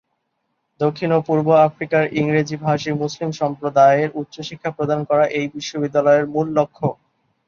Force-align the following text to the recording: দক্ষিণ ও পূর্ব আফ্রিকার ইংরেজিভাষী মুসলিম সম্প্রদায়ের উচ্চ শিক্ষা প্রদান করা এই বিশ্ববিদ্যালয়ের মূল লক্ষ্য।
দক্ষিণ 0.79 1.09
ও 1.11 1.19
পূর্ব 1.27 1.47
আফ্রিকার 1.67 2.03
ইংরেজিভাষী 2.19 2.91
মুসলিম 3.01 3.29
সম্প্রদায়ের 3.41 4.09
উচ্চ 4.21 4.35
শিক্ষা 4.49 4.71
প্রদান 4.77 4.99
করা 5.09 5.25
এই 5.37 5.45
বিশ্ববিদ্যালয়ের 5.55 6.25
মূল 6.33 6.47
লক্ষ্য। 6.57 6.87